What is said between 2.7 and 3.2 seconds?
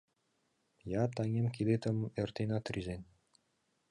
рӱзен.